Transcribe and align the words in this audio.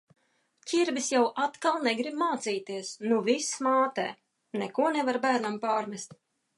Ķirbis 0.69 1.09
jau 1.15 1.19
atkal 1.43 1.77
negrib 1.89 2.17
mācīties, 2.23 2.91
nu 3.13 3.21
viss 3.31 3.55
mātē, 3.69 4.09
neko 4.65 4.93
nevar 4.99 5.25
bērnam 5.29 5.65
pārmest. 5.71 6.23